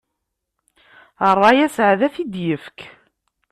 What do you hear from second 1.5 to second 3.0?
asaεdi ad t-id-ifk.